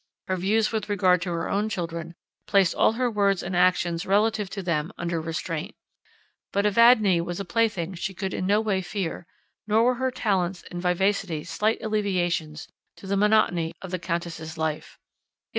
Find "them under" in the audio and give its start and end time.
4.63-5.21